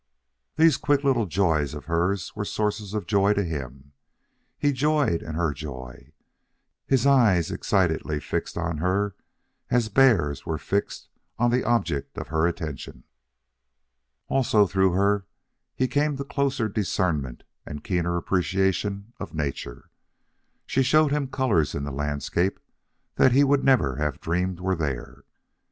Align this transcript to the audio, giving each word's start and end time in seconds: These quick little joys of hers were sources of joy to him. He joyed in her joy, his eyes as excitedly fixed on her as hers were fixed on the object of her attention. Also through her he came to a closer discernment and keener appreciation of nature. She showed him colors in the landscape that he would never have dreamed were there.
These 0.55 0.77
quick 0.77 1.03
little 1.03 1.27
joys 1.27 1.75
of 1.75 1.85
hers 1.85 2.35
were 2.35 2.43
sources 2.43 2.95
of 2.95 3.05
joy 3.05 3.33
to 3.35 3.43
him. 3.43 3.91
He 4.57 4.71
joyed 4.71 5.21
in 5.21 5.35
her 5.35 5.53
joy, 5.53 6.11
his 6.87 7.05
eyes 7.05 7.51
as 7.51 7.53
excitedly 7.53 8.19
fixed 8.19 8.57
on 8.57 8.77
her 8.79 9.13
as 9.69 9.91
hers 9.95 10.43
were 10.43 10.57
fixed 10.57 11.07
on 11.37 11.51
the 11.51 11.63
object 11.63 12.17
of 12.17 12.29
her 12.29 12.47
attention. 12.47 13.03
Also 14.27 14.65
through 14.65 14.93
her 14.93 15.27
he 15.75 15.87
came 15.87 16.17
to 16.17 16.23
a 16.23 16.25
closer 16.25 16.67
discernment 16.67 17.43
and 17.63 17.83
keener 17.83 18.17
appreciation 18.17 19.13
of 19.19 19.35
nature. 19.35 19.91
She 20.65 20.81
showed 20.81 21.11
him 21.11 21.27
colors 21.27 21.75
in 21.75 21.83
the 21.83 21.91
landscape 21.91 22.59
that 23.17 23.33
he 23.33 23.43
would 23.43 23.63
never 23.63 23.97
have 23.97 24.19
dreamed 24.19 24.61
were 24.61 24.75
there. 24.75 25.25